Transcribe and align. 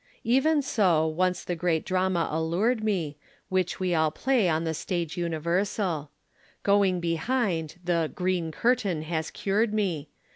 Even 0.23 0.63
so, 0.63 1.05
once 1.05 1.43
the 1.43 1.55
great 1.55 1.85
drama 1.85 2.27
allured 2.31 2.83
me, 2.83 3.19
Which 3.49 3.79
we 3.79 3.93
all 3.93 4.09
play 4.09 4.49
on 4.49 4.63
the 4.63 4.73
stage 4.73 5.15
universal; 5.15 6.09
"Going 6.63 6.99
behind" 6.99 7.75
the 7.83 8.11
"green" 8.11 8.51
curtain 8.51 9.03
has 9.03 9.29
cured 9.29 9.75
me. 9.75 10.09